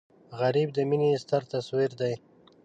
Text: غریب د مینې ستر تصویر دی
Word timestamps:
غریب 0.39 0.69
د 0.73 0.77
مینې 0.89 1.09
ستر 1.23 1.41
تصویر 1.53 1.91
دی 2.01 2.13